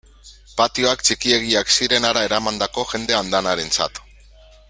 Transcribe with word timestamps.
Patioak 0.61 1.03
txikiegiak 1.09 1.75
ziren 1.75 2.09
hara 2.11 2.25
eramandako 2.29 2.87
jende 2.95 3.19
andanarentzat. 3.21 4.05